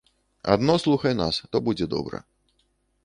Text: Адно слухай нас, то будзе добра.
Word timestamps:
Адно 0.53 0.77
слухай 0.85 1.13
нас, 1.21 1.35
то 1.51 1.57
будзе 1.67 1.85
добра. 1.95 2.25